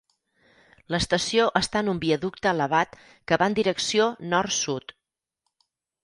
L'estació 0.93 1.43
està 1.59 1.83
en 1.85 1.91
un 1.91 1.99
viaducte 2.05 2.49
elevat 2.51 2.97
que 3.31 3.37
va 3.41 3.49
en 3.53 3.57
direcció 3.59 4.07
nord-sud. 4.33 4.95